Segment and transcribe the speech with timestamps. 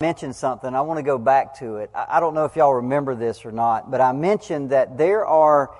[0.00, 0.74] mentioned something.
[0.74, 1.88] I want to go back to it.
[1.94, 5.74] I don't know if y'all remember this or not, but I mentioned that there are,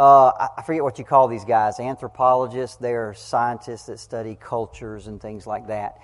[0.00, 2.76] uh, I forget what you call these guys, anthropologists.
[2.76, 5.98] They're scientists that study cultures and things like that.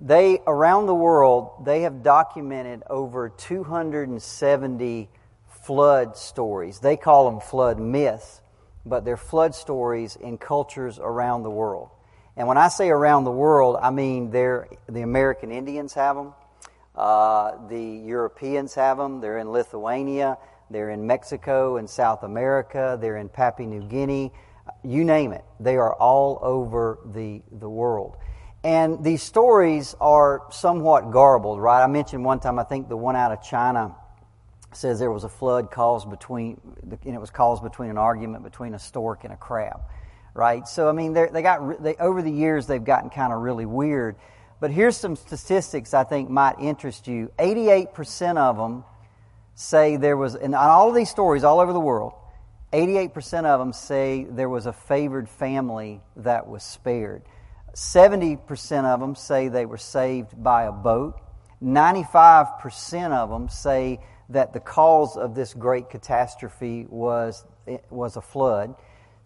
[0.00, 5.10] They, around the world, they have documented over 270
[5.66, 6.78] flood stories.
[6.78, 8.40] They call them flood myths,
[8.86, 11.90] but they're flood stories in cultures around the world.
[12.34, 16.32] And when I say around the world, I mean they're, the American Indians have them.
[16.94, 19.20] Uh, the Europeans have them.
[19.20, 20.38] They're in Lithuania.
[20.70, 22.98] They're in Mexico and South America.
[23.00, 24.32] They're in Papua New Guinea.
[24.82, 25.44] You name it.
[25.60, 28.16] They are all over the, the world.
[28.62, 31.84] And these stories are somewhat garbled, right?
[31.84, 33.94] I mentioned one time, I think the one out of China
[34.72, 38.74] says there was a flood caused between, and it was caused between an argument between
[38.74, 39.80] a stork and a crab,
[40.32, 40.66] right?
[40.66, 44.16] So, I mean, they got, they, over the years, they've gotten kind of really weird.
[44.60, 47.30] But here's some statistics I think might interest you.
[47.38, 48.84] 88% of them
[49.54, 52.14] say there was, and all of these stories all over the world,
[52.72, 57.22] 88% of them say there was a favored family that was spared.
[57.74, 61.20] 70% of them say they were saved by a boat.
[61.62, 67.44] 95% of them say that the cause of this great catastrophe was,
[67.90, 68.74] was a flood.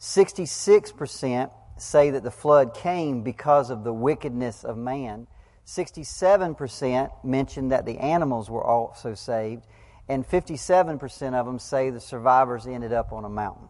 [0.00, 5.26] 66% say that the flood came because of the wickedness of man.
[5.66, 9.64] 67% mention that the animals were also saved.
[10.08, 13.68] And 57% of them say the survivors ended up on a mountain.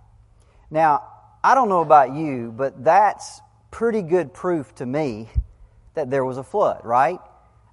[0.71, 1.03] Now,
[1.43, 5.29] I don't know about you, but that's pretty good proof to me
[5.95, 7.19] that there was a flood, right?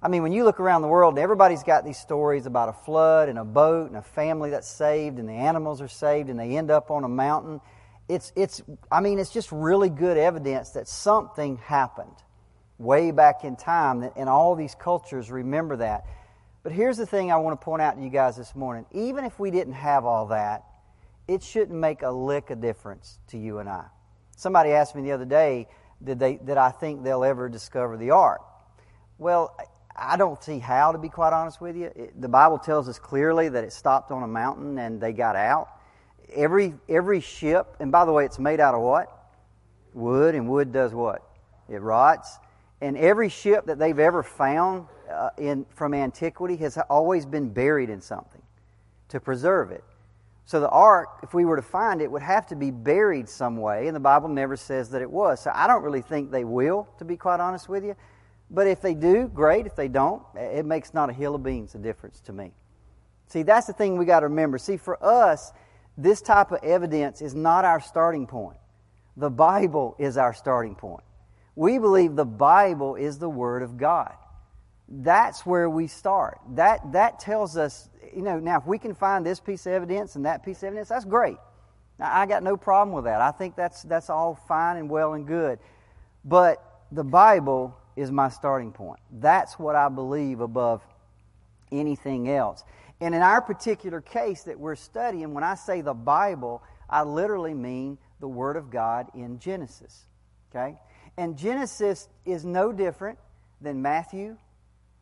[0.02, 3.28] I mean, when you look around the world, everybody's got these stories about a flood
[3.28, 6.56] and a boat and a family that's saved and the animals are saved and they
[6.56, 7.60] end up on a mountain
[8.08, 12.14] it's, it's, I mean, it's just really good evidence that something happened
[12.78, 16.04] way back in time, and all these cultures remember that.
[16.62, 18.86] But here's the thing I want to point out to you guys this morning.
[18.92, 20.64] Even if we didn't have all that,
[21.26, 23.86] it shouldn't make a lick of difference to you and I.
[24.36, 25.68] Somebody asked me the other day,
[26.02, 28.42] did, they, did I think they'll ever discover the ark?
[29.18, 29.56] Well,
[29.96, 31.86] I don't see how, to be quite honest with you.
[31.86, 35.34] It, the Bible tells us clearly that it stopped on a mountain and they got
[35.34, 35.68] out
[36.34, 39.12] every every ship, and by the way, it's made out of what?
[39.94, 41.22] Wood, and wood does what?
[41.68, 42.38] It rots.
[42.80, 47.88] And every ship that they've ever found uh, in from antiquity has always been buried
[47.88, 48.42] in something
[49.08, 49.84] to preserve it.
[50.44, 53.56] So the ark, if we were to find it, would have to be buried some
[53.56, 55.40] way, and the Bible never says that it was.
[55.40, 57.96] So I don't really think they will, to be quite honest with you.
[58.48, 59.66] But if they do, great.
[59.66, 62.52] If they don't, it makes not a hill of beans a difference to me.
[63.26, 64.56] See, that's the thing we got to remember.
[64.58, 65.52] See, for us,
[65.96, 68.58] this type of evidence is not our starting point.
[69.16, 71.04] The Bible is our starting point.
[71.54, 74.12] We believe the Bible is the Word of God.
[74.88, 76.38] That's where we start.
[76.50, 80.16] That, that tells us, you know, now if we can find this piece of evidence
[80.16, 81.38] and that piece of evidence, that's great.
[81.98, 83.20] Now, I got no problem with that.
[83.20, 85.58] I think that's, that's all fine and well and good.
[86.24, 86.62] But
[86.92, 89.00] the Bible is my starting point.
[89.10, 90.82] That's what I believe above
[91.72, 92.62] anything else.
[93.00, 97.54] And in our particular case that we're studying, when I say the Bible, I literally
[97.54, 100.06] mean the Word of God in Genesis.
[100.50, 100.78] Okay?
[101.16, 103.18] And Genesis is no different
[103.60, 104.36] than Matthew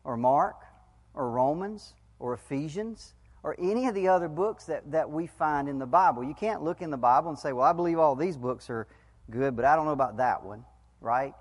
[0.03, 0.55] or Mark
[1.13, 3.13] or Romans or Ephesians
[3.43, 6.23] or any of the other books that, that we find in the Bible.
[6.23, 8.87] You can't look in the Bible and say, well, I believe all these books are
[9.29, 10.65] good, but I don't know about that one,
[10.99, 11.33] right?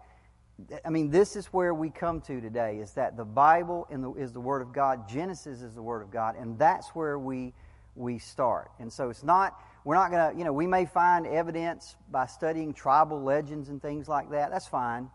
[0.84, 4.40] I mean, this is where we come to today is that the Bible is the
[4.40, 7.52] Word of God, Genesis is the Word of God, and that's where we,
[7.96, 8.70] we start.
[8.78, 12.26] And so it's not, we're not going to, you know, we may find evidence by
[12.26, 14.52] studying tribal legends and things like that.
[14.52, 15.10] That's fine.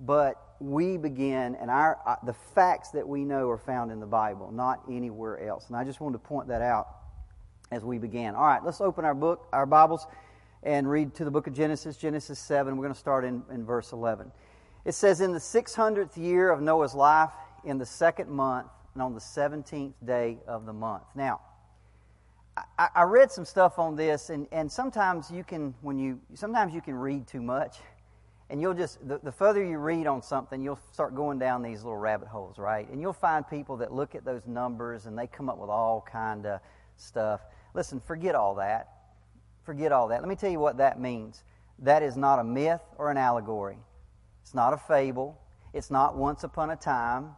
[0.00, 4.06] But we begin, and our, uh, the facts that we know are found in the
[4.06, 5.68] Bible, not anywhere else.
[5.68, 6.88] And I just wanted to point that out
[7.70, 8.34] as we began.
[8.34, 10.08] All right, let's open our book, our Bibles,
[10.64, 12.76] and read to the book of Genesis, Genesis 7.
[12.76, 14.32] We're going to start in, in verse 11.
[14.84, 17.30] It says, In the 600th year of Noah's life,
[17.64, 21.04] in the second month, and on the 17th day of the month.
[21.14, 21.40] Now,
[22.78, 26.82] I, read some stuff on this, and, and sometimes you can, when you, sometimes you
[26.82, 27.78] can read too much,
[28.50, 31.82] and you'll just, the, the further you read on something, you'll start going down these
[31.82, 32.86] little rabbit holes, right?
[32.90, 36.06] And you'll find people that look at those numbers and they come up with all
[36.06, 36.60] kind of
[36.96, 37.40] stuff.
[37.72, 38.88] Listen, forget all that.
[39.64, 40.20] Forget all that.
[40.20, 41.42] Let me tell you what that means.
[41.78, 43.78] That is not a myth or an allegory.
[44.42, 45.40] It's not a fable.
[45.72, 47.30] It's not once upon a time.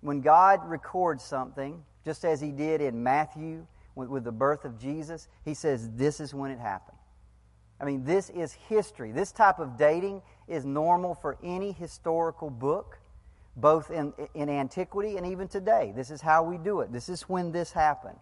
[0.00, 4.78] When God records something, just as He did in Matthew with, with the birth of
[4.78, 6.98] Jesus, He says, This is when it happened.
[7.80, 9.12] I mean, this is history.
[9.12, 12.98] This type of dating is normal for any historical book,
[13.56, 15.92] both in, in antiquity and even today.
[15.94, 16.92] This is how we do it.
[16.92, 18.18] This is when this happened.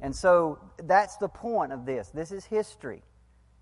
[0.00, 2.08] And so that's the point of this.
[2.08, 3.02] This is history.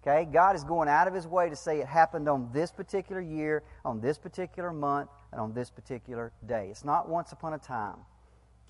[0.02, 0.26] Okay?
[0.30, 3.62] God is going out of his way to say it happened on this particular year,
[3.84, 6.68] on this particular month, and on this particular day.
[6.70, 7.96] It's not once upon a time.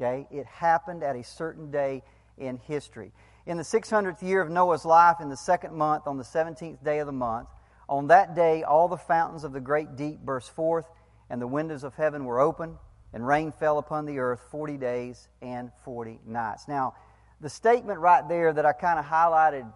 [0.00, 0.26] Okay?
[0.30, 2.02] It happened at a certain day
[2.38, 3.12] in history.
[3.46, 6.98] In the 600th year of Noah's life, in the second month, on the 17th day
[6.98, 7.48] of the month,
[7.88, 10.86] on that day all the fountains of the great deep burst forth,
[11.28, 12.76] and the windows of heaven were open,
[13.12, 16.68] and rain fell upon the earth 40 days and 40 nights.
[16.68, 16.94] Now,
[17.40, 19.72] the statement right there that I kind of highlighted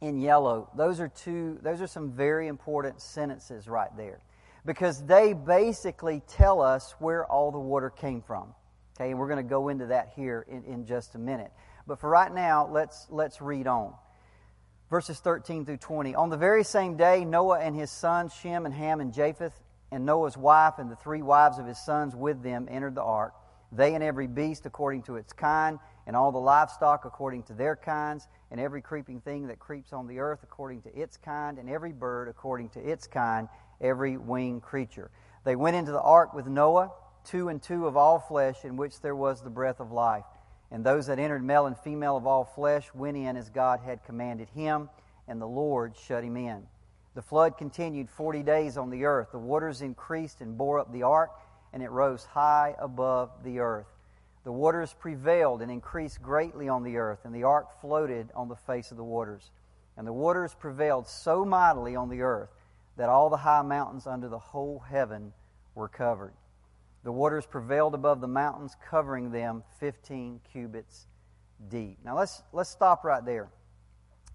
[0.00, 4.20] in yellow, those are two, those are some very important sentences right there.
[4.64, 8.54] Because they basically tell us where all the water came from.
[8.96, 11.52] Okay, and we're going to go into that here in, in just a minute.
[11.86, 13.94] But for right now, let's, let's read on.
[14.90, 16.14] Verses 13 through 20.
[16.14, 19.58] On the very same day, Noah and his sons, Shem and Ham and Japheth,
[19.90, 23.34] and Noah's wife and the three wives of his sons with them entered the ark,
[23.72, 25.78] they and every beast according to its kind,
[26.08, 30.06] and all the livestock according to their kinds, and every creeping thing that creeps on
[30.06, 33.46] the earth according to its kind, and every bird according to its kind,
[33.78, 35.10] every winged creature.
[35.44, 36.92] They went into the ark with Noah,
[37.24, 40.24] two and two of all flesh, in which there was the breath of life.
[40.70, 44.02] And those that entered, male and female of all flesh, went in as God had
[44.04, 44.88] commanded him,
[45.28, 46.66] and the Lord shut him in.
[47.16, 49.28] The flood continued forty days on the earth.
[49.32, 51.32] The waters increased and bore up the ark,
[51.74, 53.88] and it rose high above the earth.
[54.48, 58.56] The waters prevailed and increased greatly on the earth, and the ark floated on the
[58.56, 59.50] face of the waters.
[59.94, 62.48] And the waters prevailed so mightily on the earth
[62.96, 65.34] that all the high mountains under the whole heaven
[65.74, 66.32] were covered.
[67.04, 71.08] The waters prevailed above the mountains, covering them 15 cubits
[71.68, 71.98] deep.
[72.02, 73.50] Now let's, let's stop right there.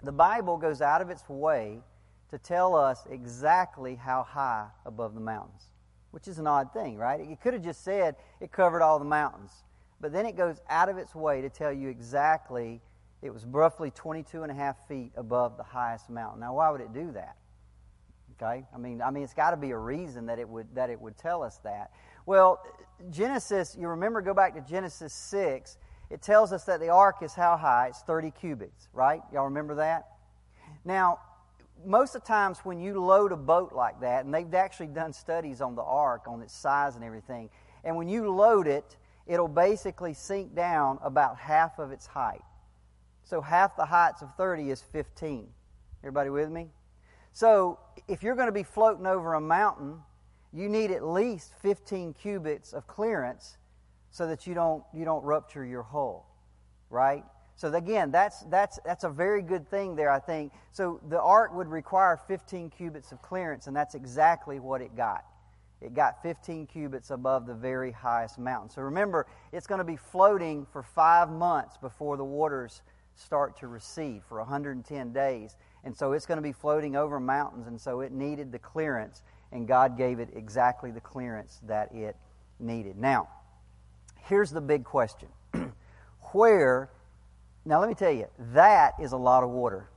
[0.03, 1.79] The Bible goes out of its way
[2.29, 5.71] to tell us exactly how high above the mountains,
[6.11, 7.19] which is an odd thing, right?
[7.19, 9.63] It could have just said it covered all the mountains.
[10.03, 12.81] But then it goes out of its way to tell you exactly
[13.21, 16.41] it was roughly 22 and a half feet above the highest mountain.
[16.41, 17.37] Now, why would it do that?
[18.35, 18.65] Okay?
[18.75, 20.99] I mean, I mean, it's got to be a reason that it would that it
[20.99, 21.91] would tell us that.
[22.25, 22.61] Well,
[23.11, 25.77] Genesis, you remember, go back to Genesis 6.
[26.09, 27.87] It tells us that the ark is how high?
[27.87, 29.21] It's 30 cubits, right?
[29.31, 30.09] Y'all remember that?
[30.83, 31.19] Now,
[31.85, 35.13] most of the times when you load a boat like that, and they've actually done
[35.13, 37.49] studies on the ark, on its size and everything,
[37.85, 38.97] and when you load it,
[39.27, 42.41] it'll basically sink down about half of its height.
[43.23, 45.47] So half the heights of 30 is 15.
[46.01, 46.67] Everybody with me?
[47.31, 49.99] So if you're going to be floating over a mountain,
[50.51, 53.57] you need at least 15 cubits of clearance
[54.11, 56.29] so that you don't, you don't rupture your hull,
[56.89, 57.23] right?
[57.55, 60.51] So again, that's, that's, that's a very good thing there, I think.
[60.71, 65.23] So the ark would require 15 cubits of clearance, and that's exactly what it got.
[65.83, 68.69] It got 15 cubits above the very highest mountain.
[68.69, 72.81] So remember, it's going to be floating for five months before the waters
[73.15, 75.57] start to recede for 110 days.
[75.83, 79.21] And so it's going to be floating over mountains, and so it needed the clearance
[79.53, 82.17] and God gave it exactly the clearance that it
[82.59, 82.97] needed.
[82.97, 83.29] Now,
[84.21, 85.29] here's the big question.
[86.33, 86.89] Where,
[87.63, 89.89] now let me tell you, that is a lot of water.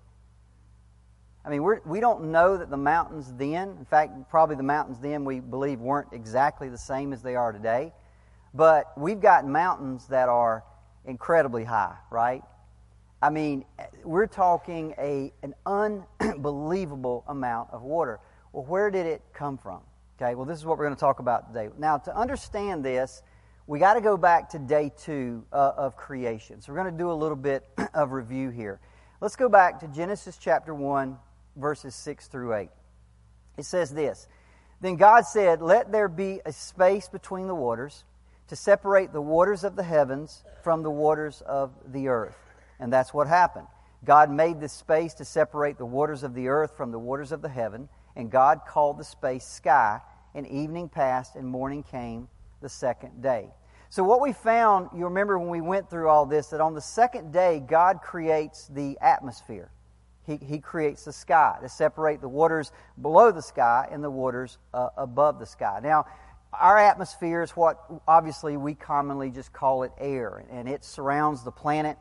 [1.46, 4.98] I mean, we're, we don't know that the mountains then, in fact, probably the mountains
[4.98, 7.92] then we believe weren't exactly the same as they are today,
[8.52, 10.64] but we've got mountains that are
[11.04, 12.42] incredibly high, right?
[13.22, 13.64] I mean,
[14.02, 18.18] we're talking a, an unbelievable amount of water.
[18.52, 19.82] Well, where did it come from?
[20.20, 21.72] Okay, well, this is what we're going to talk about today.
[21.78, 23.22] Now, to understand this,
[23.68, 26.60] we got to go back to day two uh, of creation.
[26.60, 28.80] So, we're going to do a little bit of review here.
[29.20, 31.16] Let's go back to Genesis chapter 1,
[31.56, 32.68] verses 6 through 8.
[33.56, 34.26] It says this
[34.80, 38.04] Then God said, Let there be a space between the waters
[38.48, 42.36] to separate the waters of the heavens from the waters of the earth.
[42.78, 43.66] And that's what happened.
[44.04, 47.42] God made this space to separate the waters of the earth from the waters of
[47.42, 50.00] the heaven and God called the space sky,
[50.34, 52.28] and evening passed, and morning came
[52.62, 53.50] the second day.
[53.90, 56.80] So, what we found, you remember when we went through all this, that on the
[56.80, 59.70] second day, God creates the atmosphere.
[60.26, 64.58] He, he creates the sky to separate the waters below the sky and the waters
[64.74, 65.80] uh, above the sky.
[65.82, 66.06] Now,
[66.52, 71.52] our atmosphere is what obviously we commonly just call it air, and it surrounds the
[71.52, 71.96] planet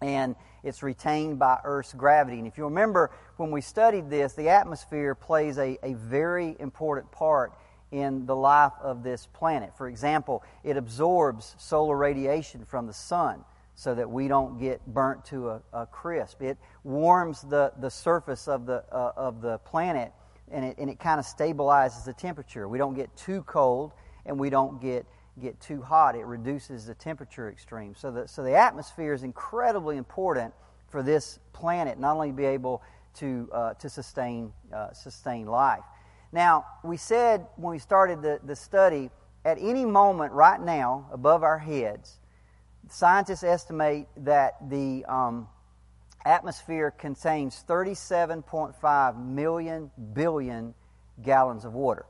[0.00, 0.34] and
[0.64, 2.38] it's retained by Earth's gravity.
[2.38, 7.10] And if you remember when we studied this, the atmosphere plays a, a very important
[7.12, 7.52] part
[7.90, 9.72] in the life of this planet.
[9.76, 15.24] For example, it absorbs solar radiation from the sun so that we don't get burnt
[15.26, 16.42] to a, a crisp.
[16.42, 20.12] It warms the, the surface of the, uh, of the planet
[20.50, 22.68] and it, and it kind of stabilizes the temperature.
[22.68, 23.92] We don't get too cold
[24.26, 25.06] and we don't get
[25.40, 26.14] get too hot.
[26.14, 27.94] It reduces the temperature extreme.
[27.94, 30.52] So the, so the atmosphere is incredibly important
[30.88, 32.82] for this planet, not only to be able
[33.14, 35.84] to, uh, to sustain, uh, sustain life.
[36.32, 39.10] Now, we said when we started the, the study,
[39.44, 42.18] at any moment right now, above our heads,
[42.92, 45.48] scientists estimate that the um,
[46.24, 50.74] atmosphere contains 37.5 million billion
[51.22, 52.04] gallons of water.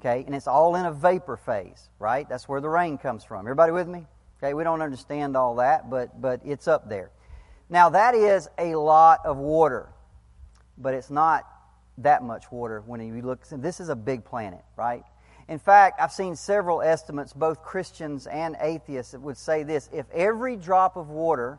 [0.00, 2.28] Okay, and it's all in a vapor phase, right?
[2.28, 3.46] That's where the rain comes from.
[3.46, 4.06] Everybody with me?
[4.38, 7.10] Okay, we don't understand all that, but but it's up there.
[7.70, 9.88] Now that is a lot of water,
[10.76, 11.44] but it's not
[11.98, 13.46] that much water when you look.
[13.50, 15.04] This is a big planet, right?
[15.48, 20.10] In fact, I've seen several estimates, both Christians and atheists, that would say this: if
[20.10, 21.58] every drop of water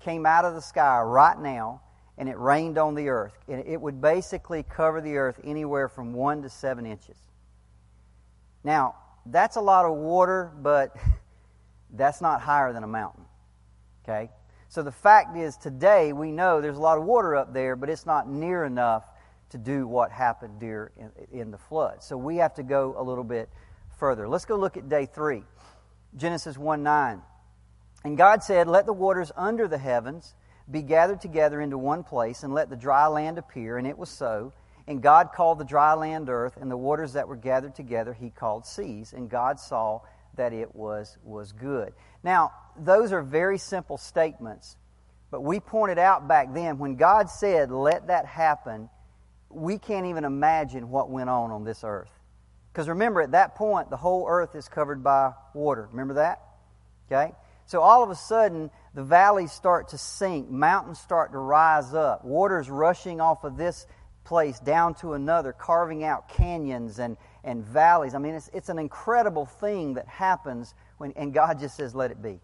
[0.00, 1.80] came out of the sky right now
[2.18, 6.42] and it rained on the earth, it would basically cover the earth anywhere from one
[6.42, 7.18] to seven inches.
[8.64, 8.94] Now,
[9.26, 10.96] that's a lot of water, but
[11.90, 13.24] that's not higher than a mountain.
[14.04, 14.30] Okay?
[14.68, 17.88] So the fact is, today we know there's a lot of water up there, but
[17.88, 19.04] it's not near enough
[19.50, 20.92] to do what happened during
[21.32, 22.02] in the flood.
[22.02, 23.48] So we have to go a little bit
[23.98, 24.28] further.
[24.28, 25.42] Let's go look at day three.
[26.16, 27.22] Genesis 1 9.
[28.04, 30.34] And God said, Let the waters under the heavens
[30.70, 33.78] be gathered together into one place, and let the dry land appear.
[33.78, 34.52] And it was so.
[34.88, 38.30] And God called the dry land earth, and the waters that were gathered together he
[38.30, 39.12] called seas.
[39.12, 40.00] And God saw
[40.36, 41.92] that it was, was good.
[42.22, 44.76] Now, those are very simple statements,
[45.30, 48.88] but we pointed out back then when God said, let that happen,
[49.56, 52.10] we can't even imagine what went on on this earth.
[52.72, 55.88] Because remember, at that point, the whole earth is covered by water.
[55.90, 56.42] Remember that?
[57.10, 57.32] Okay?
[57.64, 62.24] So all of a sudden, the valleys start to sink, mountains start to rise up,
[62.24, 63.86] water's rushing off of this
[64.24, 68.14] place down to another, carving out canyons and, and valleys.
[68.14, 72.10] I mean, it's, it's an incredible thing that happens when, and God just says, let
[72.10, 72.40] it be.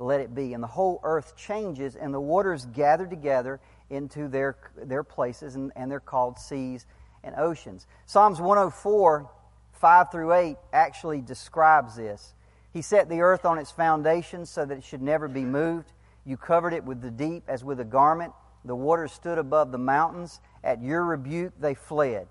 [0.00, 0.54] Let it be.
[0.54, 3.60] And the whole earth changes, and the waters gather together
[3.90, 6.86] into their, their places, and, and they're called seas
[7.22, 7.86] and oceans.
[8.06, 9.30] Psalms 104,
[9.72, 12.34] 5 through 8, actually describes this.
[12.72, 15.92] He set the earth on its foundations so that it should never be moved.
[16.24, 18.32] You covered it with the deep as with a garment.
[18.64, 20.40] The waters stood above the mountains.
[20.62, 22.28] At your rebuke, they fled.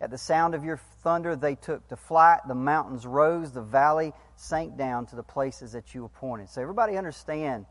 [0.00, 2.40] At the sound of your thunder, they took to flight.
[2.48, 3.52] The mountains rose.
[3.52, 6.48] The valley sank down to the places that you appointed.
[6.48, 7.66] So, everybody understand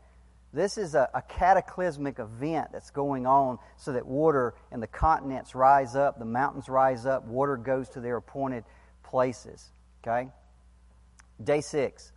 [0.52, 5.54] this is a, a, cataclysmic event that's going on so that water and the continents
[5.54, 8.64] rise up, the mountains rise up, water goes to their appointed
[9.02, 9.72] places.
[10.02, 10.28] Okay?
[11.42, 12.12] Day six.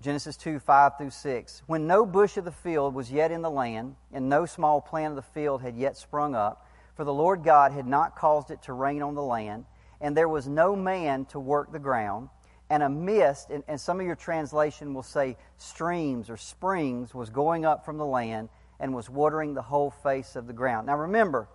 [0.00, 1.62] Genesis 2 5 through 6.
[1.66, 5.10] When no bush of the field was yet in the land, and no small plant
[5.10, 8.62] of the field had yet sprung up, for the Lord God had not caused it
[8.62, 9.64] to rain on the land,
[10.00, 12.28] and there was no man to work the ground,
[12.70, 17.30] and a mist, and, and some of your translation will say streams or springs, was
[17.30, 18.48] going up from the land
[18.80, 20.86] and was watering the whole face of the ground.
[20.86, 21.48] Now remember,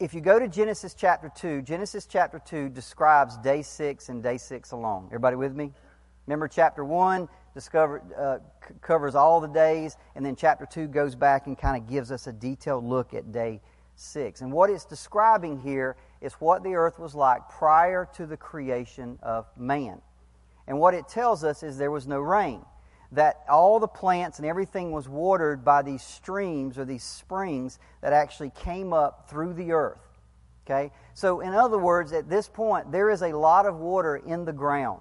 [0.00, 4.38] if you go to Genesis chapter 2, Genesis chapter 2 describes day 6 and day
[4.38, 5.06] 6 alone.
[5.06, 5.72] Everybody with me?
[6.26, 11.16] Remember, chapter 1 discover, uh, c- covers all the days, and then chapter 2 goes
[11.16, 13.60] back and kind of gives us a detailed look at day
[13.96, 14.40] 6.
[14.42, 19.18] And what it's describing here is what the earth was like prior to the creation
[19.22, 20.00] of man.
[20.66, 22.64] And what it tells us is there was no rain,
[23.12, 28.12] that all the plants and everything was watered by these streams or these springs that
[28.12, 30.00] actually came up through the earth.
[30.66, 30.92] Okay?
[31.14, 34.52] So, in other words, at this point, there is a lot of water in the
[34.52, 35.00] ground.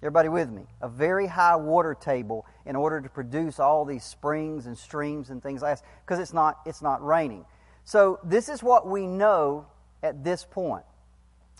[0.00, 0.62] Everybody with me?
[0.80, 5.42] A very high water table in order to produce all these springs and streams and
[5.42, 7.44] things like that because it's not, it's not raining.
[7.84, 9.66] So, this is what we know
[10.02, 10.84] at this point.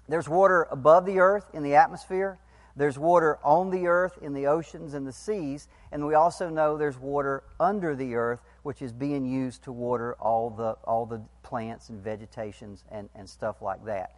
[0.09, 2.39] There's water above the earth in the atmosphere,
[2.79, 6.77] there's water on the earth in the oceans and the seas, and we also know
[6.77, 11.21] there's water under the earth, which is being used to water all the, all the
[11.43, 14.15] plants and vegetations and, and stuff like that.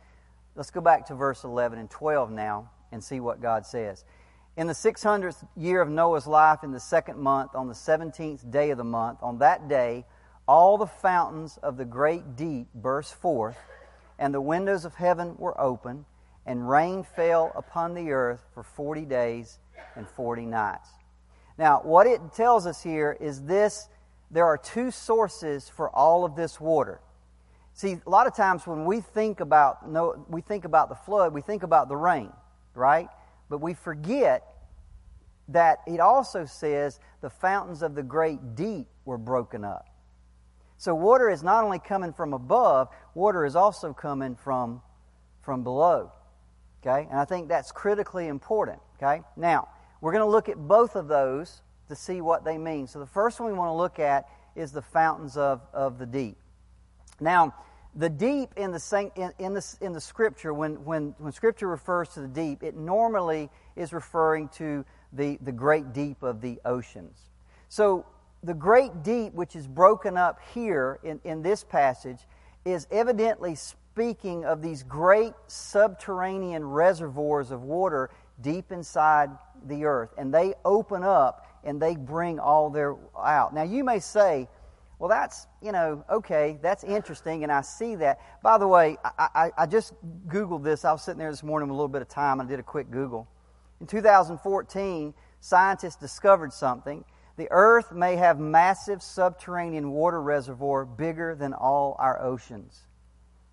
[0.55, 4.05] Let's go back to verse 11 and 12 now and see what God says.
[4.59, 8.71] In the 600th year of Noah's life, in the second month, on the 17th day
[8.71, 10.05] of the month, on that day,
[10.47, 13.57] all the fountains of the great deep burst forth,
[14.21, 16.05] and the windows of heaven were open,
[16.47, 19.59] and rain fell upon the earth for 40 days
[19.97, 20.89] and 40 nights.
[21.59, 23.89] Now, what it tells us here is this
[24.31, 27.01] there are two sources for all of this water.
[27.73, 31.35] See, a lot of times when we think about no, we think about the flood,
[31.35, 32.31] we think about the rain
[32.75, 33.09] right?
[33.49, 34.47] But we forget
[35.49, 39.89] that it also says the fountains of the great deep were broken up.
[40.81, 44.81] So water is not only coming from above, water is also coming from,
[45.43, 46.11] from below.
[46.81, 47.07] Okay?
[47.11, 48.79] And I think that's critically important.
[48.97, 49.21] Okay?
[49.37, 49.69] Now,
[50.01, 51.61] we're going to look at both of those
[51.91, 52.87] to see what they mean.
[52.87, 56.07] So the first one we want to look at is the fountains of, of the
[56.07, 56.39] deep.
[57.21, 57.55] Now,
[57.95, 62.09] the deep in the, in, in, the, in the scripture, when, when, when scripture refers
[62.15, 67.19] to the deep, it normally is referring to the, the great deep of the oceans.
[67.69, 68.07] So
[68.43, 72.21] the great deep, which is broken up here in, in this passage,
[72.65, 79.31] is evidently speaking of these great subterranean reservoirs of water deep inside
[79.67, 80.11] the earth.
[80.17, 83.55] And they open up and they bring all their out.
[83.55, 84.49] Now you may say,
[84.99, 88.21] well, that's, you know, okay, that's interesting, and I see that.
[88.43, 89.95] By the way, I, I, I just
[90.29, 90.85] Googled this.
[90.85, 92.39] I was sitting there this morning with a little bit of time.
[92.39, 93.27] And I did a quick Google.
[93.81, 97.03] In 2014, scientists discovered something.
[97.41, 102.79] The Earth may have massive subterranean water reservoir bigger than all our oceans.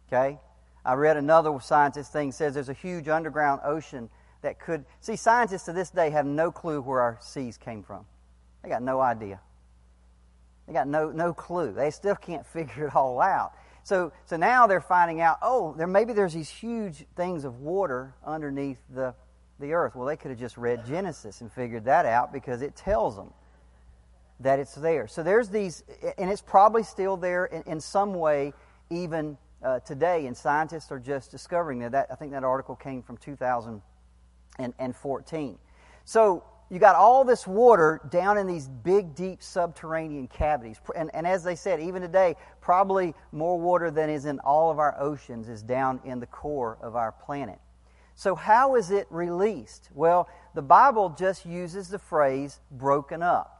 [0.09, 0.37] Okay?
[0.83, 4.09] I read another scientist thing says there's a huge underground ocean
[4.41, 8.05] that could see scientists to this day have no clue where our seas came from.
[8.61, 9.39] They got no idea.
[10.67, 11.71] They got no no clue.
[11.71, 13.53] They still can't figure it all out.
[13.83, 18.15] So so now they're finding out, oh, there maybe there's these huge things of water
[18.25, 19.15] underneath the
[19.61, 19.95] the earth.
[19.95, 23.31] Well, they could have just read Genesis and figured that out because it tells them
[24.39, 25.07] that it's there.
[25.07, 25.83] So there's these,
[26.17, 28.53] and it's probably still there in, in some way
[28.89, 31.93] even uh, today, and scientists are just discovering that.
[31.93, 32.07] that.
[32.11, 35.57] I think that article came from 2014.
[36.05, 40.79] So you got all this water down in these big, deep subterranean cavities.
[40.95, 44.79] And, and as they said, even today, probably more water than is in all of
[44.79, 47.59] our oceans is down in the core of our planet.
[48.15, 49.89] So, how is it released?
[49.93, 53.56] Well, the Bible just uses the phrase broken up.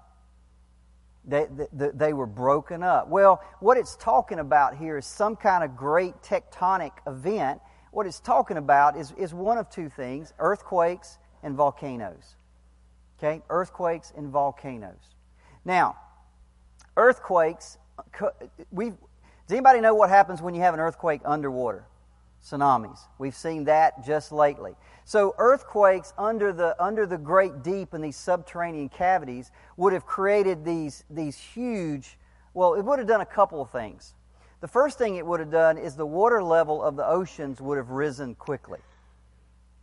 [1.28, 3.10] They, they, they, were broken up.
[3.10, 7.60] Well, what it's talking about here is some kind of great tectonic event.
[7.92, 12.36] What it's talking about is, is one of two things earthquakes and volcanoes.
[13.18, 13.42] Okay?
[13.50, 15.16] Earthquakes and volcanoes.
[15.66, 15.98] Now,
[16.96, 17.78] earthquakes,
[18.72, 18.92] we
[19.48, 21.86] does anybody know what happens when you have an earthquake underwater?
[22.44, 23.00] Tsunamis.
[23.18, 24.76] We've seen that just lately.
[25.06, 30.66] So earthquakes under the under the great deep in these subterranean cavities would have created
[30.66, 32.18] these these huge
[32.54, 34.16] well, it would have done a couple of things.
[34.62, 37.78] The first thing it would have done is the water level of the oceans would
[37.78, 38.80] have risen quickly.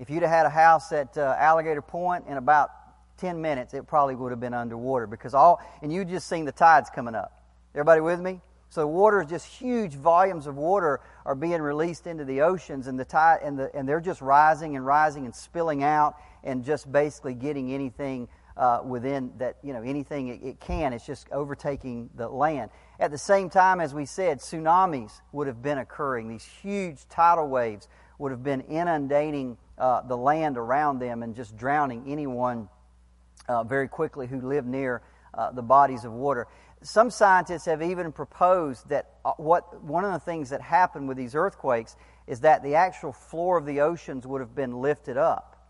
[0.01, 2.71] If you'd have had a house at uh, Alligator Point in about
[3.19, 6.53] 10 minutes, it probably would have been underwater because all, and you just seen the
[6.53, 7.45] tides coming up.
[7.75, 8.41] Everybody with me?
[8.75, 12.99] So water is just huge volumes of water are being released into the oceans, and
[12.99, 16.91] the tide and the and they're just rising and rising and spilling out, and just
[16.91, 20.93] basically getting anything uh, within that you know anything it, it, can.
[20.93, 22.73] It's just overtaking the land.
[22.99, 26.27] At the same time, as we said, tsunamis would have been occurring.
[26.27, 27.87] These huge tidal waves
[28.19, 32.69] would have been inundating uh, the land around them and just drowning anyone
[33.47, 35.01] uh, very quickly who lived near
[35.33, 36.49] uh, the bodies of water.
[36.85, 41.17] Some scientists have even proposed that uh, what, one of the things that happened with
[41.17, 45.67] these earthquakes is that the actual floor of the oceans would have been lifted up.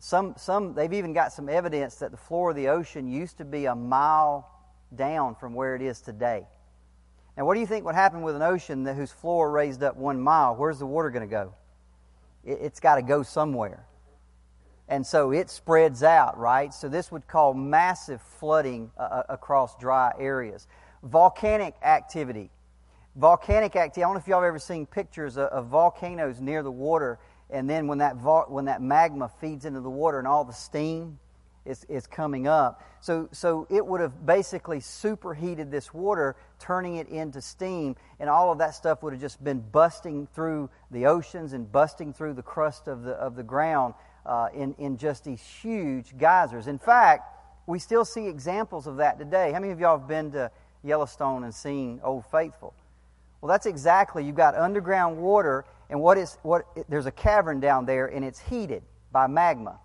[0.00, 3.46] Some, some, they've even got some evidence that the floor of the ocean used to
[3.46, 4.50] be a mile
[4.94, 6.46] down from where it is today.
[7.34, 9.96] Now, what do you think would happen with an ocean that, whose floor raised up
[9.96, 10.54] one mile?
[10.54, 11.54] Where's the water going to go?
[12.44, 13.87] It, it's got to go somewhere
[14.88, 16.72] and so it spreads out, right?
[16.72, 20.66] So this would cause massive flooding uh, uh, across dry areas.
[21.02, 22.50] Volcanic activity.
[23.14, 24.02] Volcanic activity.
[24.02, 27.18] I don't know if y'all have ever seen pictures of, of volcanoes near the water,
[27.50, 30.52] and then when that, vol- when that magma feeds into the water and all the
[30.52, 31.18] steam
[31.66, 32.82] is, is coming up.
[33.00, 38.50] So, so it would have basically superheated this water, turning it into steam, and all
[38.50, 42.42] of that stuff would have just been busting through the oceans and busting through the
[42.42, 43.94] crust of the, of the ground
[44.28, 46.66] uh, in, in just these huge geysers.
[46.66, 47.34] In fact,
[47.66, 49.52] we still see examples of that today.
[49.52, 50.50] How many of y'all have been to
[50.84, 52.74] Yellowstone and seen Old Faithful?
[53.40, 54.24] Well, that's exactly.
[54.24, 56.66] You've got underground water, and what is what?
[56.88, 59.80] There's a cavern down there, and it's heated by magma.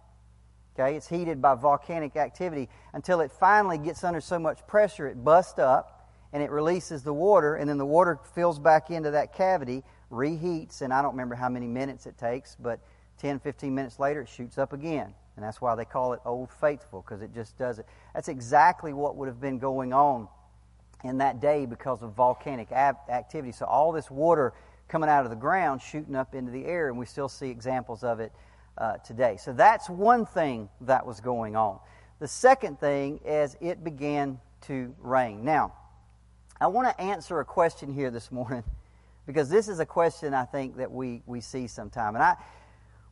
[0.77, 5.23] Okay, it's heated by volcanic activity until it finally gets under so much pressure it
[5.23, 9.33] busts up, and it releases the water, and then the water fills back into that
[9.35, 12.79] cavity, reheats, and I don't remember how many minutes it takes, but
[13.19, 15.13] 10, 15 minutes later, it shoots up again.
[15.35, 17.87] And that's why they call it Old Faithful, because it just does it.
[18.13, 20.27] That's exactly what would have been going on
[21.03, 23.51] in that day because of volcanic activity.
[23.51, 24.53] So all this water
[24.87, 28.03] coming out of the ground, shooting up into the air, and we still see examples
[28.03, 28.31] of it
[28.77, 29.37] uh, today.
[29.37, 31.79] So that's one thing that was going on.
[32.19, 35.43] The second thing is it began to rain.
[35.43, 35.73] Now,
[36.61, 38.63] I want to answer a question here this morning
[39.25, 42.15] because this is a question I think that we, we see sometime.
[42.15, 42.35] And I,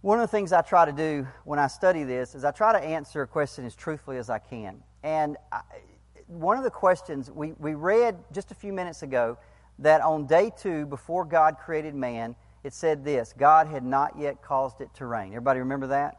[0.01, 2.73] One of the things I try to do when I study this is I try
[2.73, 4.81] to answer a question as truthfully as I can.
[5.03, 5.61] And I,
[6.25, 9.37] one of the questions we, we read just a few minutes ago
[9.77, 14.41] that on day two, before God created man, it said this God had not yet
[14.41, 15.33] caused it to rain.
[15.33, 16.17] Everybody remember that?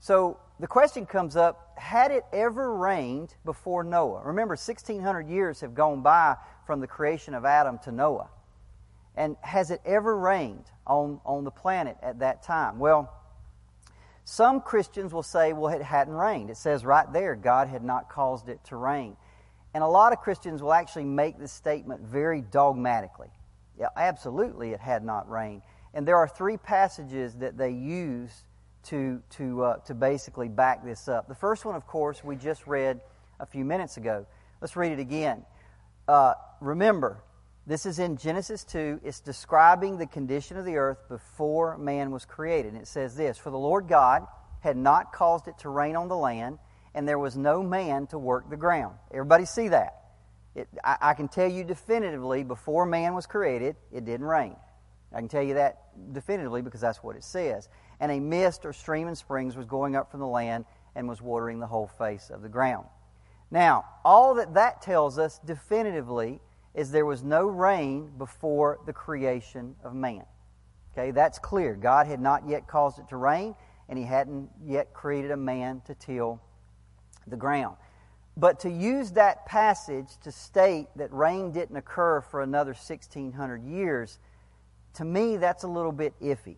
[0.00, 4.22] So the question comes up had it ever rained before Noah?
[4.24, 6.36] Remember, 1,600 years have gone by
[6.66, 8.30] from the creation of Adam to Noah.
[9.14, 12.78] And has it ever rained on, on the planet at that time?
[12.78, 13.12] Well,
[14.24, 16.50] some Christians will say, well, it hadn't rained.
[16.50, 19.16] It says right there, God had not caused it to rain.
[19.74, 23.30] And a lot of Christians will actually make this statement very dogmatically.
[23.78, 25.62] Yeah, absolutely, it had not rained.
[25.92, 28.44] And there are three passages that they use
[28.84, 31.28] to, to, uh, to basically back this up.
[31.28, 33.00] The first one, of course, we just read
[33.40, 34.26] a few minutes ago.
[34.60, 35.44] Let's read it again.
[36.06, 37.22] Uh, remember,
[37.66, 39.00] this is in Genesis 2.
[39.02, 42.74] It's describing the condition of the earth before man was created.
[42.74, 44.26] And it says this For the Lord God
[44.60, 46.58] had not caused it to rain on the land,
[46.94, 48.96] and there was no man to work the ground.
[49.10, 50.00] Everybody see that?
[50.54, 54.56] It, I, I, can tell you definitively, before man was created, it didn't rain.
[55.12, 55.78] I can tell you that
[56.12, 57.68] definitively because that's what it says.
[57.98, 61.22] And a mist or stream and springs was going up from the land and was
[61.22, 62.86] watering the whole face of the ground.
[63.50, 66.40] Now, all that that tells us definitively
[66.74, 70.24] is there was no rain before the creation of man.
[70.92, 71.74] Okay, that's clear.
[71.74, 73.54] God had not yet caused it to rain,
[73.88, 76.40] and He hadn't yet created a man to till
[77.26, 77.76] the ground.
[78.36, 84.18] But to use that passage to state that rain didn't occur for another 1600 years,
[84.94, 86.56] to me, that's a little bit iffy.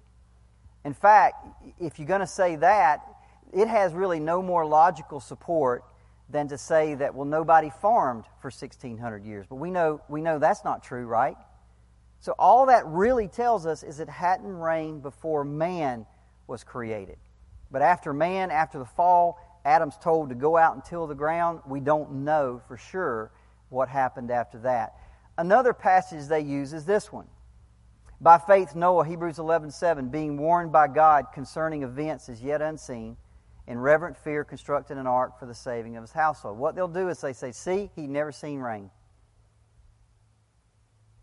[0.84, 1.46] In fact,
[1.78, 3.02] if you're going to say that,
[3.52, 5.84] it has really no more logical support
[6.28, 9.46] than to say that, well, nobody farmed for 1600 years.
[9.48, 11.36] But we know, we know that's not true, right?
[12.20, 16.06] So all that really tells us is it hadn't rained before man
[16.46, 17.18] was created.
[17.70, 21.60] But after man, after the fall, Adam's told to go out and till the ground.
[21.66, 23.30] We don't know for sure
[23.68, 24.94] what happened after that.
[25.38, 27.26] Another passage they use is this one.
[28.20, 33.16] By faith, Noah, Hebrews 11:7, being warned by God concerning events as yet unseen,
[33.66, 36.58] in reverent fear constructed an ark for the saving of his household.
[36.58, 38.90] What they'll do is they say, See, he never seen rain.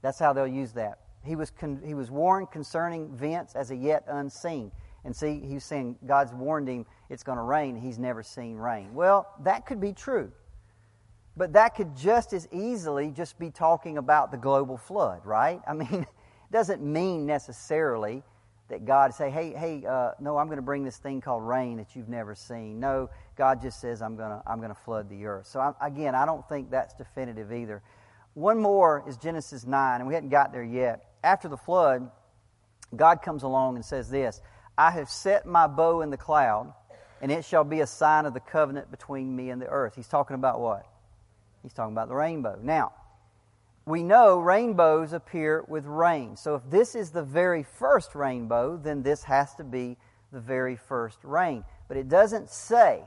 [0.01, 0.99] That's how they'll use that.
[1.23, 4.71] He was, con- he was warned concerning events as a yet unseen.
[5.05, 7.75] And see, he's saying God's warned him it's going to rain.
[7.75, 8.93] He's never seen rain.
[8.93, 10.31] Well, that could be true.
[11.35, 15.61] But that could just as easily just be talking about the global flood, right?
[15.67, 18.23] I mean, it doesn't mean necessarily
[18.73, 21.77] that God say, hey, hey, uh, no, I'm going to bring this thing called rain
[21.77, 22.79] that you've never seen.
[22.79, 25.45] No, God just says, I'm going to, I'm going to flood the earth.
[25.45, 27.83] So I, again, I don't think that's definitive either.
[28.33, 31.05] One more is Genesis 9, and we hadn't got there yet.
[31.23, 32.09] After the flood,
[32.95, 34.41] God comes along and says this
[34.75, 36.73] I have set my bow in the cloud,
[37.21, 39.93] and it shall be a sign of the covenant between me and the earth.
[39.95, 40.87] He's talking about what?
[41.61, 42.57] He's talking about the rainbow.
[42.59, 42.93] Now,
[43.85, 46.37] we know rainbows appear with rain.
[46.37, 49.97] So if this is the very first rainbow, then this has to be
[50.31, 51.65] the very first rain.
[51.87, 53.01] But it doesn't say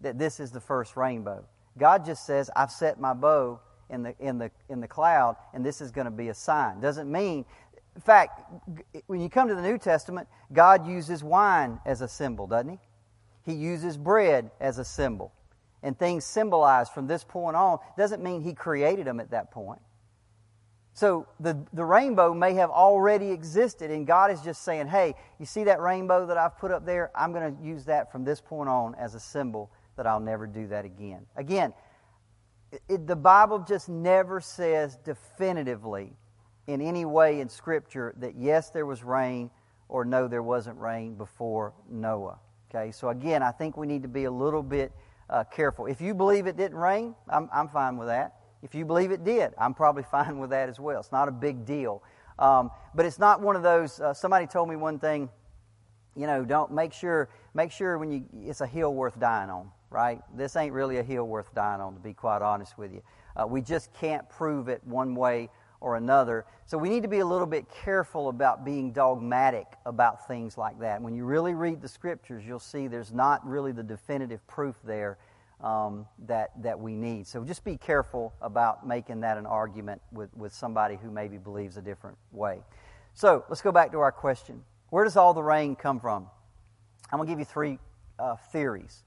[0.00, 1.44] that this is the first rainbow.
[1.78, 5.64] God just says, I've set my bow in the, in the, in the cloud, and
[5.64, 6.80] this is going to be a sign.
[6.80, 7.44] Doesn't mean,
[7.94, 8.40] in fact,
[9.06, 12.78] when you come to the New Testament, God uses wine as a symbol, doesn't He?
[13.52, 15.32] He uses bread as a symbol
[15.82, 19.80] and things symbolized from this point on doesn't mean he created them at that point.
[20.94, 25.46] So the, the rainbow may have already existed, and God is just saying, hey, you
[25.46, 27.12] see that rainbow that I've put up there?
[27.14, 30.46] I'm going to use that from this point on as a symbol that I'll never
[30.48, 31.24] do that again.
[31.36, 31.72] Again,
[32.88, 36.16] it, the Bible just never says definitively
[36.66, 39.50] in any way in Scripture that yes, there was rain
[39.88, 42.40] or no, there wasn't rain before Noah.
[42.70, 44.92] Okay, so again, I think we need to be a little bit
[45.30, 45.86] uh, careful.
[45.86, 48.36] If you believe it didn't rain, I'm, I'm fine with that.
[48.62, 51.00] If you believe it did, I'm probably fine with that as well.
[51.00, 52.02] It's not a big deal.
[52.38, 54.00] Um, but it's not one of those.
[54.00, 55.28] Uh, somebody told me one thing.
[56.14, 59.70] You know, don't make sure make sure when you it's a hill worth dying on,
[59.90, 60.20] right?
[60.36, 63.02] This ain't really a hill worth dying on, to be quite honest with you.
[63.36, 65.48] Uh, we just can't prove it one way
[65.80, 66.44] or another.
[66.66, 70.78] So we need to be a little bit careful about being dogmatic about things like
[70.80, 71.00] that.
[71.00, 75.18] When you really read the scriptures, you'll see there's not really the definitive proof there
[75.60, 77.26] um, that, that we need.
[77.26, 81.76] So just be careful about making that an argument with, with somebody who maybe believes
[81.76, 82.60] a different way.
[83.14, 84.62] So let's go back to our question.
[84.90, 86.28] Where does all the rain come from?
[87.10, 87.78] I'm going to give you three
[88.18, 89.02] uh, theories.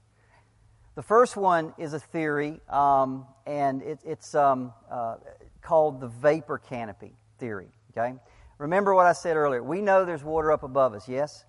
[0.94, 5.16] The first one is a theory, um, and it, it's um, uh,
[5.62, 7.68] called the vapor canopy theory.
[7.90, 8.14] Okay?
[8.58, 9.62] Remember what I said earlier.
[9.62, 11.44] We know there's water up above us, yes?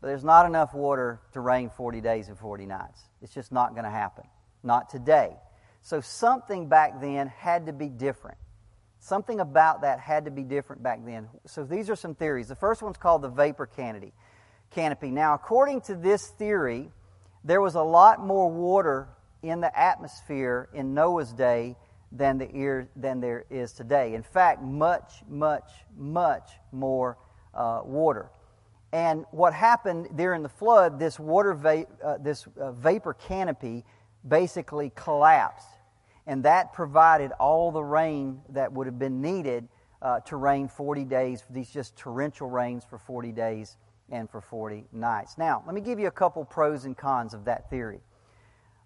[0.00, 3.02] but there's not enough water to rain 40 days and 40 nights.
[3.20, 4.24] It's just not going to happen.
[4.62, 5.36] Not today.
[5.82, 8.38] So something back then had to be different.
[9.00, 11.28] Something about that had to be different back then.
[11.46, 12.48] So these are some theories.
[12.48, 14.12] The first one's called the vapor canopy.
[14.70, 15.10] Canopy.
[15.10, 16.90] Now, according to this theory,
[17.44, 19.08] there was a lot more water
[19.42, 21.76] in the atmosphere in Noah's day
[22.10, 24.14] than, the ear, than there is today.
[24.14, 27.18] In fact, much, much, much more
[27.54, 28.30] uh, water.
[28.92, 33.84] And what happened during the flood, this water va- uh, this uh, vapor canopy
[34.26, 35.68] basically collapsed,
[36.26, 39.68] and that provided all the rain that would have been needed
[40.00, 41.44] uh, to rain 40 days.
[41.50, 43.76] These just torrential rains for 40 days
[44.10, 45.38] and for 40 nights.
[45.38, 48.00] Now, let me give you a couple pros and cons of that theory.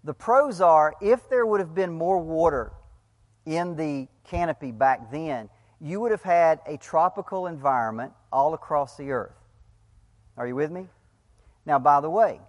[0.04, 2.72] The pros are if there would have been more water
[3.46, 5.48] in the canopy back then,
[5.80, 9.34] you would have had a tropical environment all across the earth.
[10.36, 10.86] Are you with me?
[11.66, 12.40] Now, by the way,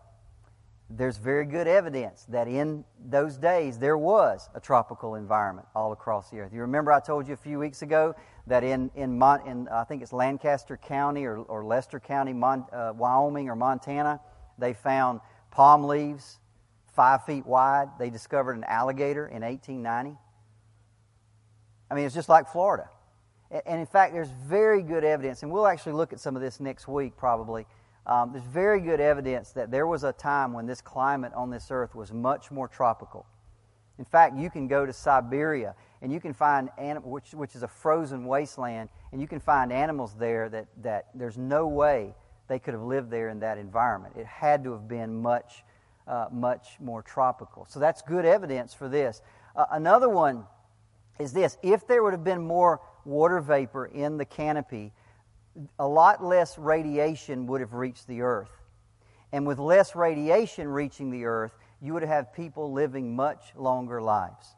[0.89, 6.29] there's very good evidence that in those days there was a tropical environment all across
[6.29, 6.53] the earth.
[6.53, 8.15] You remember I told you a few weeks ago
[8.47, 12.65] that in, in, Mon, in I think it's Lancaster County or, or Lester County, Mon,
[12.73, 14.19] uh, Wyoming or Montana,
[14.57, 16.39] they found palm leaves
[16.93, 17.89] five feet wide.
[17.99, 20.17] They discovered an alligator in 1890.
[21.89, 22.89] I mean, it's just like Florida.
[23.65, 26.59] And in fact, there's very good evidence, and we'll actually look at some of this
[26.59, 27.67] next week probably.
[28.05, 31.67] Um, there's very good evidence that there was a time when this climate on this
[31.69, 33.25] earth was much more tropical.
[33.99, 37.63] In fact, you can go to Siberia and you can find anim- which, which is
[37.63, 42.13] a frozen wasteland, and you can find animals there that, that there's no way
[42.49, 44.13] they could have lived there in that environment.
[44.17, 45.63] It had to have been much,
[46.05, 47.65] uh, much more tropical.
[47.69, 49.21] So that's good evidence for this.
[49.55, 50.45] Uh, another one
[51.19, 54.91] is this if there would have been more water vapor in the canopy,
[55.79, 58.51] a lot less radiation would have reached the earth.
[59.31, 64.55] And with less radiation reaching the earth, you would have people living much longer lives.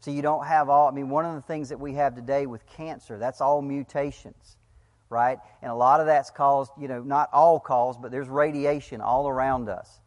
[0.00, 2.46] So you don't have all, I mean, one of the things that we have today
[2.46, 4.56] with cancer, that's all mutations,
[5.10, 5.38] right?
[5.60, 9.28] And a lot of that's caused, you know, not all caused, but there's radiation all
[9.28, 10.00] around us.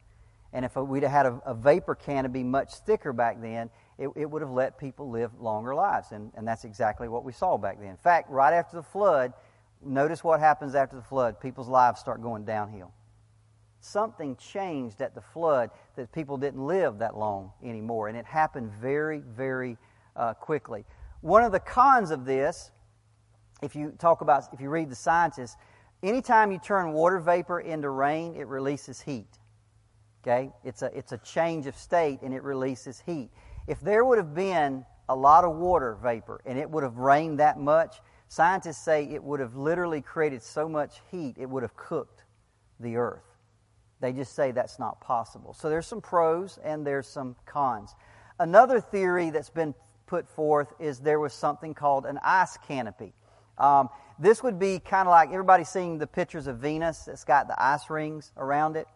[0.51, 4.29] And if we'd have had a, a vapor canopy much thicker back then, it, it
[4.29, 6.11] would have let people live longer lives.
[6.11, 7.89] And, and that's exactly what we saw back then.
[7.89, 9.33] In fact, right after the flood,
[9.83, 11.39] notice what happens after the flood.
[11.39, 12.91] People's lives start going downhill.
[13.83, 18.07] Something changed at the flood that people didn't live that long anymore.
[18.07, 19.77] And it happened very, very
[20.15, 20.85] uh, quickly.
[21.19, 22.71] One of the cons of this,
[23.61, 25.57] if you talk about, if you read the scientists,
[26.01, 29.37] anytime you turn water vapor into rain, it releases heat.
[30.23, 30.49] Okay?
[30.63, 33.31] It's a, it's a change of state and it releases heat.
[33.67, 37.41] If there would have been a lot of water vapor and it would have rained
[37.41, 37.97] that much,
[38.29, 42.23] scientists say it would have literally created so much heat it would have cooked
[42.79, 43.32] the earth.
[44.03, 45.53] They just say that's not possible.
[45.53, 47.95] So there's some pros and there's some cons.
[48.37, 49.73] Another theory that's been
[50.07, 53.13] put forth is there was something called an ice canopy.
[53.57, 53.87] Um,
[54.19, 57.55] this would be kind of like everybody seeing the pictures of Venus that's got the
[57.57, 58.89] ice rings around it.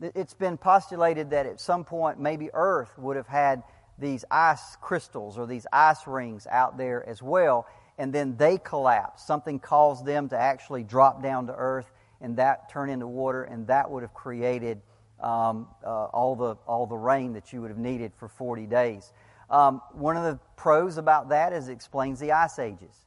[0.00, 3.64] It's been postulated that at some point maybe Earth would have had
[3.98, 7.66] these ice crystals or these ice rings out there as well,
[7.98, 9.26] and then they collapse.
[9.26, 13.66] Something caused them to actually drop down to earth, and that turn into water, and
[13.66, 14.80] that would have created
[15.20, 19.12] um, uh, all the all the rain that you would have needed for 40 days.
[19.50, 23.04] Um, one of the pros about that is it explains the ice ages.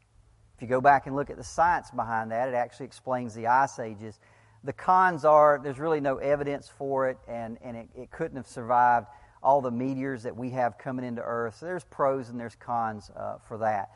[0.56, 3.48] If you go back and look at the science behind that, it actually explains the
[3.48, 4.20] ice ages.
[4.64, 8.48] The cons are there's really no evidence for it, and, and it, it couldn't have
[8.48, 9.08] survived
[9.44, 11.58] all the meteors that we have coming into Earth.
[11.60, 13.92] So there's pros and there's cons uh, for that.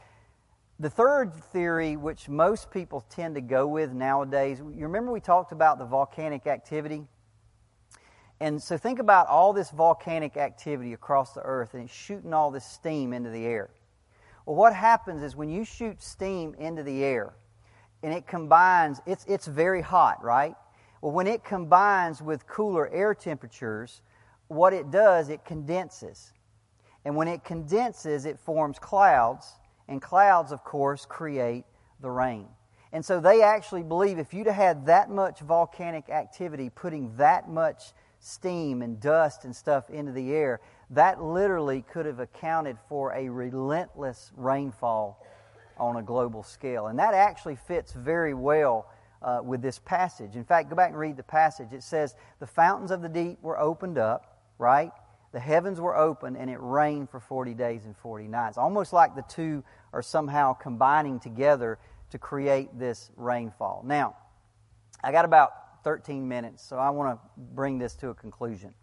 [0.82, 5.52] The third theory, which most people tend to go with nowadays, you remember we talked
[5.52, 7.06] about the volcanic activity?
[8.40, 12.50] And so think about all this volcanic activity across the earth and it's shooting all
[12.50, 13.70] this steam into the air.
[14.48, 17.36] Well, what happens is when you shoot steam into the air
[18.02, 20.56] and it combines, it's, it's very hot, right?
[21.04, 24.02] Well, when it combines with cooler air temperatures,
[24.48, 26.34] what it does, it condenses.
[27.06, 29.46] And when it condenses, it forms clouds,
[29.92, 31.66] and clouds, of course, create
[32.02, 32.48] the rain.
[32.92, 37.50] And so they actually believe if you'd have had that much volcanic activity putting that
[37.50, 43.14] much steam and dust and stuff into the air, that literally could have accounted for
[43.14, 45.24] a relentless rainfall
[45.78, 46.88] on a global scale.
[46.88, 48.88] And that actually fits very well
[49.22, 50.36] uh, with this passage.
[50.36, 51.72] In fact, go back and read the passage.
[51.72, 54.92] It says, The fountains of the deep were opened up right?
[55.34, 58.58] The heavens were open and it rained for 40 days and 40 nights.
[58.58, 61.80] Almost like the two are somehow combining together
[62.12, 63.84] to create this rainfall.
[63.86, 64.16] Now,
[65.04, 68.74] I got about about 13 minutes, so I want to bring this to a conclusion.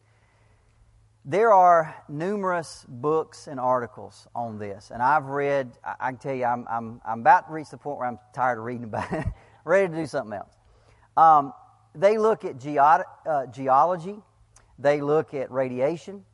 [1.24, 6.44] There are numerous books and articles on this, and I've read, I can tell you,
[6.44, 9.26] I'm, I'm, I'm about to reach the point where I'm tired of reading about it,
[9.64, 10.56] ready to do something else.
[11.16, 11.52] Um,
[11.94, 14.16] they look at uh, geology,
[14.78, 16.24] they look at radiation,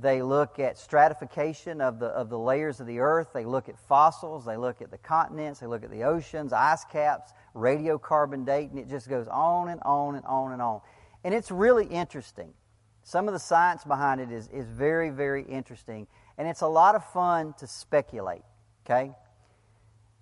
[0.00, 3.28] they look at stratification of the, of the layers of the earth.
[3.34, 4.44] They look at fossils.
[4.44, 5.58] They look at the continents.
[5.58, 8.78] They look at the oceans, ice caps, radiocarbon dating.
[8.78, 10.80] It just goes on and on and on and on.
[11.24, 12.52] And it's really interesting.
[13.02, 16.06] Some of the science behind it is, is very, very interesting.
[16.36, 18.42] And it's a lot of fun to speculate,
[18.86, 19.10] okay?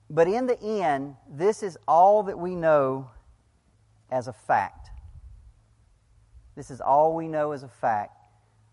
[0.08, 3.10] But in the end, this is all that we know
[4.10, 4.88] as a fact.
[6.54, 8.15] This is all we know as a fact.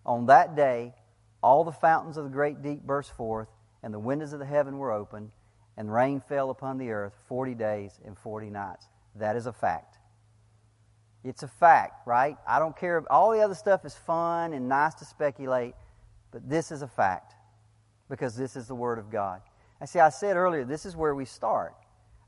[0.05, 0.93] On that day,
[1.41, 3.49] all the fountains of the great deep burst forth,
[3.81, 5.31] and the windows of the heaven were opened,
[5.77, 8.87] and rain fell upon the earth 40 days and 40 nights.
[9.15, 9.97] That is a fact.
[11.23, 12.37] It's a fact, right?
[12.47, 12.97] I don't care.
[12.97, 15.73] If all the other stuff is fun and nice to speculate,
[16.31, 17.33] but this is a fact
[18.09, 19.41] because this is the Word of God.
[19.79, 21.75] I see, I said earlier, this is where we start.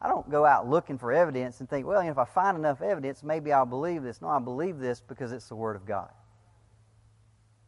[0.02, 3.24] I don't go out looking for evidence and think, well, if I find enough evidence,
[3.24, 4.22] maybe I'll believe this.
[4.22, 6.10] No, I believe this because it's the Word of God.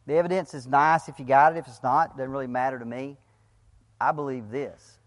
[0.08, 1.58] The evidence is nice if you got it.
[1.58, 3.18] If it's not, it doesn't really matter to me.
[4.00, 4.98] I believe this.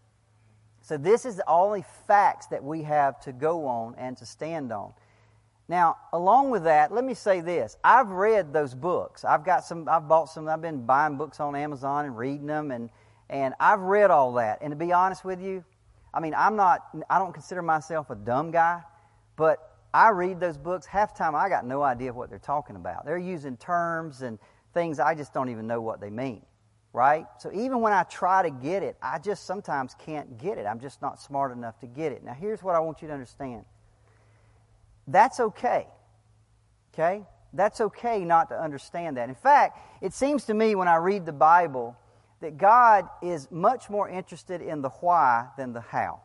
[0.83, 4.71] So, this is the only facts that we have to go on and to stand
[4.71, 4.93] on.
[5.67, 7.77] Now, along with that, let me say this.
[7.83, 9.25] I've read those books.
[9.25, 12.69] I've got some, I've bought some, I've been buying books on Amazon and reading them,
[12.69, 12.91] and,
[13.27, 14.59] and I've read all that.
[14.61, 15.63] And to be honest with you,
[16.13, 18.83] I mean, I'm not, I don't consider myself a dumb guy,
[19.35, 20.85] but I read those books.
[20.85, 23.03] Half the time, I got no idea what they're talking about.
[23.03, 24.37] They're using terms and
[24.73, 26.45] things I just don't even know what they mean,
[26.93, 27.25] right?
[27.39, 30.65] So even when I try to get it, I just sometimes can't get it.
[30.65, 32.23] I'm just not smart enough to get it.
[32.23, 33.65] Now, here's what I want you to understand
[35.07, 35.88] that's okay,
[36.93, 37.23] okay?
[37.53, 39.29] That's okay not to understand that.
[39.29, 41.97] In fact, it seems to me when I read the Bible
[42.39, 46.21] that God is much more interested in the why than the how.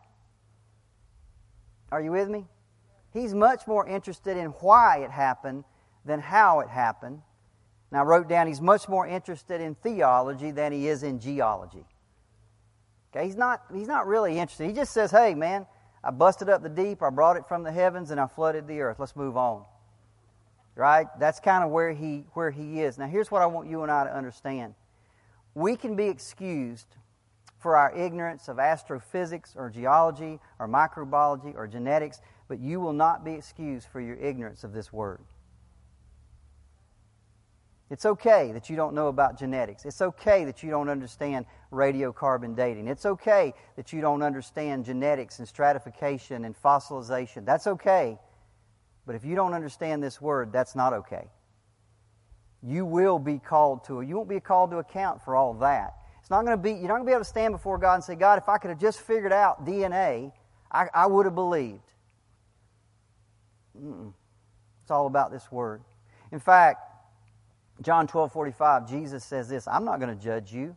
[1.90, 2.46] Are you with me?
[3.12, 5.64] He's much more interested in why it happened
[6.04, 7.22] than how it happened.
[7.90, 11.84] Now, I wrote down he's much more interested in theology than he is in geology.
[13.14, 14.66] Okay, he's not, he's not really interested.
[14.66, 15.66] He just says, hey, man,
[16.02, 18.80] I busted up the deep, I brought it from the heavens, and I flooded the
[18.80, 18.98] earth.
[18.98, 19.64] Let's move on.
[20.74, 21.06] Right?
[21.18, 22.98] That's kind of where he, where he is.
[22.98, 24.74] Now, here's what I want you and I to understand
[25.54, 26.86] we can be excused
[27.58, 33.24] for our ignorance of astrophysics or geology or microbiology or genetics, but you will not
[33.24, 35.20] be excused for your ignorance of this word.
[37.88, 39.84] It's okay that you don't know about genetics.
[39.84, 42.88] It's okay that you don't understand radiocarbon dating.
[42.88, 47.44] It's okay that you don't understand genetics and stratification and fossilization.
[47.44, 48.18] That's okay.
[49.06, 51.28] But if you don't understand this word, that's not okay.
[52.60, 55.94] You will be called to You won't be called to account for all that.
[56.20, 57.94] It's not going to be, you're not going to be able to stand before God
[57.94, 60.32] and say, God, if I could have just figured out DNA,
[60.72, 61.92] I, I would have believed.
[63.80, 64.12] Mm-mm.
[64.82, 65.82] It's all about this word.
[66.32, 66.80] In fact,
[67.82, 70.76] John 12 45, Jesus says this I'm not going to judge you.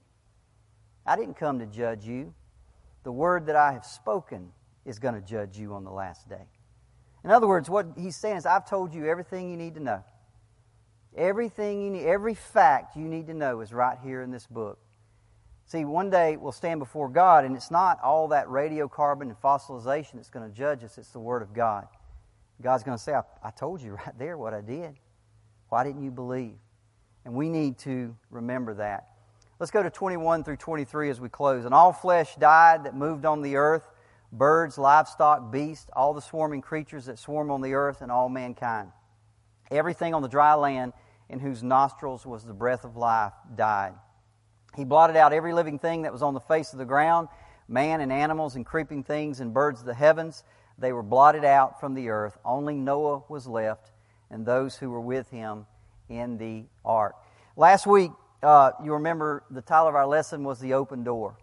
[1.06, 2.34] I didn't come to judge you.
[3.04, 4.52] The word that I have spoken
[4.86, 6.48] is going to judge you on the last day.
[7.24, 10.04] In other words, what he's saying is, I've told you everything you need to know.
[11.18, 14.80] Everything you need, every fact you need to know is right here in this book.
[15.66, 20.14] See, one day we'll stand before God, and it's not all that radiocarbon and fossilization
[20.14, 21.88] that's going to judge us, it's the Word of God.
[22.62, 24.96] God's going to say, I, I told you right there what I did.
[25.70, 26.56] Why didn't you believe?
[27.30, 29.10] And we need to remember that.
[29.60, 31.64] Let's go to 21 through 23 as we close.
[31.64, 33.88] And all flesh died that moved on the earth
[34.32, 38.92] birds, livestock, beasts, all the swarming creatures that swarm on the earth, and all mankind.
[39.70, 40.94] Everything on the dry land
[41.30, 43.94] in whose nostrils was the breath of life died.
[44.76, 47.28] He blotted out every living thing that was on the face of the ground
[47.68, 50.44] man and animals and creeping things and birds of the heavens.
[50.80, 52.40] They were blotted out from the earth.
[52.44, 53.92] Only Noah was left
[54.32, 55.68] and those who were with him
[56.10, 57.16] in the ark.
[57.56, 61.38] Last week, uh, you remember the title of our lesson was The Open Door.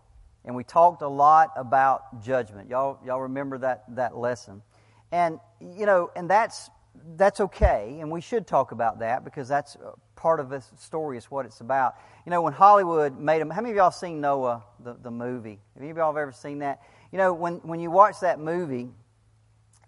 [0.45, 2.71] And we talked a lot about judgment.
[2.71, 4.63] Y'all, y'all remember that, that lesson.
[5.11, 6.71] And, you know, and that's,
[7.17, 7.99] that's okay.
[8.01, 9.77] And we should talk about that because that's
[10.15, 11.97] part of this story is what it's about.
[12.25, 15.59] You know, when Hollywood made them, how many of y'all seen Noah, the, the movie?
[15.75, 16.81] Have any of y'all ever seen that?
[17.13, 18.89] You know, when, when you watch that movie,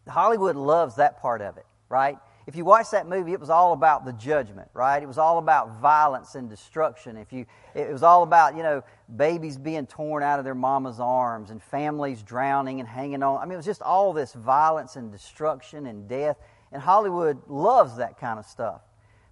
[0.09, 2.19] Hollywood loves that part of it, right?
[2.49, 5.03] If you watch that movie, it was all about the judgment, right?
[5.03, 7.19] It was all about violence and destruction.
[7.19, 7.45] If you,
[7.75, 8.83] it was all about, you know,
[9.15, 13.43] babies being torn out of their mama's arms and families drowning and hanging on.
[13.43, 16.39] I mean, it was just all this violence and destruction and death.
[16.73, 18.81] And Hollywood loves that kind of stuff.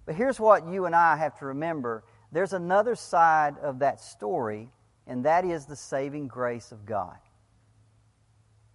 [0.05, 4.69] But here's what you and I have to remember there's another side of that story,
[5.07, 7.17] and that is the saving grace of God.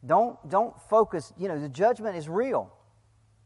[0.05, 2.73] Don't, don't focus, you know, the judgment is real.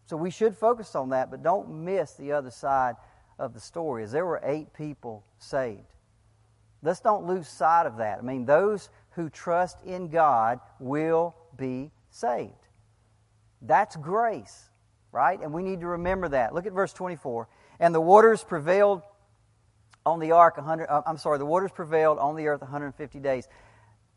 [0.07, 2.95] So we should focus on that, but don't miss the other side
[3.39, 4.05] of the story.
[4.05, 5.81] As there were eight people saved.
[6.83, 8.19] Let's don't lose sight of that.
[8.19, 12.53] I mean, those who trust in God will be saved.
[13.63, 14.71] That's grace,
[15.11, 15.41] right?
[15.41, 16.55] And we need to remember that.
[16.55, 17.49] Look at verse 24.
[17.81, 19.03] And the waters prevailed
[20.05, 23.49] on the ark 100 uh, I'm sorry, the waters prevailed on the earth 150 days.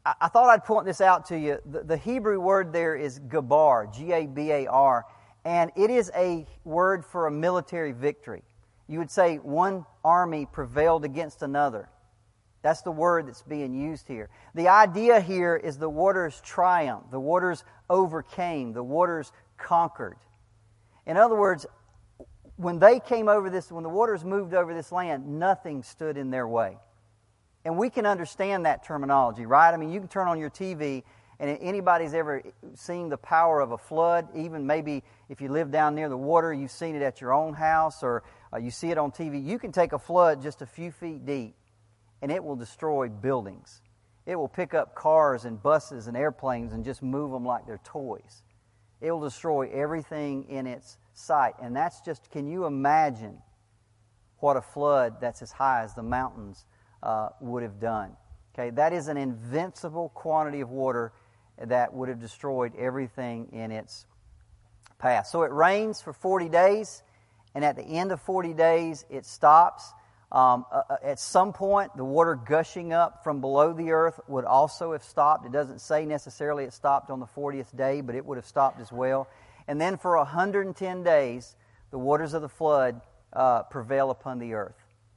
[0.05, 1.57] I, I thought I'd point this out to you.
[1.65, 5.05] The, the Hebrew word there is gabar, G A B A R,
[5.45, 8.43] and it is a word for a military victory.
[8.87, 11.89] You would say one army prevailed against another.
[12.61, 14.29] That's the word that's being used here.
[14.53, 20.17] The idea here is the waters triumphed, the waters overcame, the waters conquered.
[21.05, 21.65] In other words,
[22.57, 26.29] when they came over this, when the waters moved over this land, nothing stood in
[26.29, 26.77] their way.
[27.63, 29.73] And we can understand that terminology, right?
[29.73, 31.03] I mean, you can turn on your TV,
[31.39, 32.43] and anybody's ever
[32.75, 36.53] seen the power of a flood, even maybe if you live down near the water,
[36.53, 38.23] you've seen it at your own house or
[38.53, 39.43] uh, you see it on TV.
[39.43, 41.55] You can take a flood just a few feet deep,
[42.21, 43.81] and it will destroy buildings.
[44.25, 47.79] It will pick up cars and buses and airplanes and just move them like they're
[47.83, 48.43] toys.
[49.01, 51.53] It will destroy everything in its sight.
[51.61, 53.37] And that's just, can you imagine
[54.39, 56.65] what a flood that's as high as the mountains
[57.01, 58.11] uh, would have done?
[58.53, 61.13] Okay, that is an invincible quantity of water
[61.65, 64.05] that would have destroyed everything in its
[64.97, 65.27] path.
[65.27, 67.03] So it rains for 40 days,
[67.55, 69.91] and at the end of 40 days, it stops.
[70.31, 74.45] Um, uh, uh, at some point, the water gushing up from below the earth would
[74.45, 75.45] also have stopped.
[75.45, 78.79] It doesn't say necessarily it stopped on the 40th day, but it would have stopped
[78.79, 79.27] as well.
[79.67, 81.55] And then for 110 days,
[81.91, 83.01] the waters of the flood
[83.33, 84.75] uh, prevail upon the earth.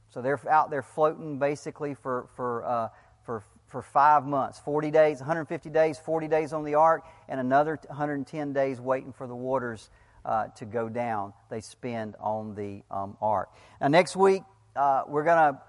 [0.09, 2.89] So they're out there floating basically for, for, uh,
[3.25, 3.43] for,
[3.73, 8.53] for five months 40 days, 150 days, 40 days on the ark, and another 110
[8.53, 9.89] days waiting for the waters
[10.23, 11.33] uh, to go down.
[11.49, 13.49] They spend on the um, ark.
[13.81, 14.43] Now, next week,
[14.75, 15.61] uh, we're going to,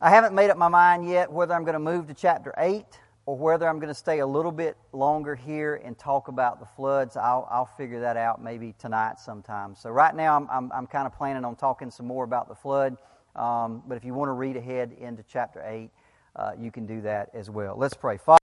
[0.00, 2.84] I haven't made up my mind yet whether I'm going to move to chapter 8
[3.26, 6.66] or whether I'm going to stay a little bit longer here and talk about the
[6.66, 7.18] floods.
[7.18, 9.74] I'll, I'll figure that out maybe tonight sometime.
[9.74, 12.54] So, right now, I'm, I'm, I'm kind of planning on talking some more about the
[12.54, 12.96] flood.
[13.34, 15.90] Um, but if you want to read ahead into chapter 8,
[16.36, 17.76] uh, you can do that as well.
[17.76, 18.16] Let's pray.
[18.16, 18.34] Father,